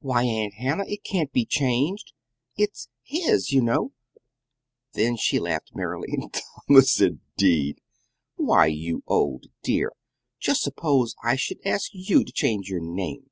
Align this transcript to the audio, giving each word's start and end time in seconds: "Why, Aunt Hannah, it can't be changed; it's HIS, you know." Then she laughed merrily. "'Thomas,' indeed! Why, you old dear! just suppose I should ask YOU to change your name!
"Why, 0.00 0.24
Aunt 0.24 0.54
Hannah, 0.54 0.84
it 0.88 1.04
can't 1.04 1.30
be 1.32 1.46
changed; 1.46 2.12
it's 2.56 2.88
HIS, 3.04 3.52
you 3.52 3.62
know." 3.62 3.92
Then 4.94 5.14
she 5.16 5.38
laughed 5.38 5.76
merrily. 5.76 6.08
"'Thomas,' 6.66 7.00
indeed! 7.00 7.80
Why, 8.34 8.66
you 8.66 9.04
old 9.06 9.44
dear! 9.62 9.92
just 10.40 10.62
suppose 10.62 11.14
I 11.22 11.36
should 11.36 11.64
ask 11.64 11.90
YOU 11.94 12.24
to 12.24 12.32
change 12.32 12.68
your 12.68 12.80
name! 12.80 13.30